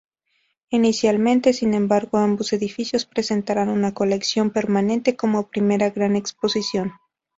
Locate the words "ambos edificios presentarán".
2.17-3.69